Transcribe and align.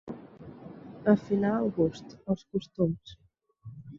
Afinar 1.13 1.51
el 1.59 1.69
gust, 1.77 2.17
els 2.35 2.43
costums. 2.57 3.15